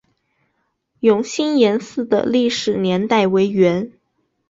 [1.01, 3.91] 永兴岩寺的历史年代为元。